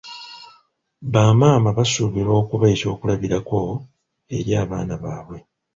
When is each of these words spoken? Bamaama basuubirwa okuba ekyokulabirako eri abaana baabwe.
Bamaama 1.13 1.69
basuubirwa 1.77 2.33
okuba 2.41 2.65
ekyokulabirako 2.73 3.59
eri 4.37 4.51
abaana 4.63 4.93
baabwe. 5.03 5.37